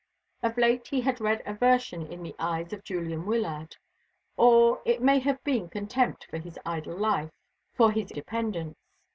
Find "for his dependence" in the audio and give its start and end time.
7.75-8.79